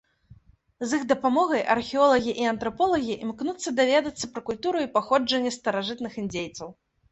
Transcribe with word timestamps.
З 0.91 0.99
іх 1.01 1.03
дапамогай 1.11 1.61
археолагі 1.73 2.31
і 2.45 2.47
антраполагі 2.53 3.19
імкнуцца 3.27 3.75
даведацца 3.81 4.25
пра 4.33 4.41
культуру 4.51 4.77
і 4.87 4.91
паходжанне 4.99 5.55
старажытных 5.61 6.21
індзейцаў. 6.27 6.77